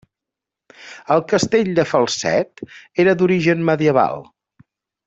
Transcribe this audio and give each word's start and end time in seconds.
El 1.15 1.21
Castell 1.33 1.69
de 1.81 1.87
Falset 1.91 2.65
era 3.05 3.17
d'origen 3.21 3.65
medieval. 3.73 4.29